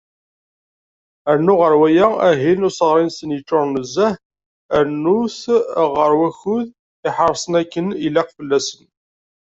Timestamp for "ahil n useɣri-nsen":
2.29-3.33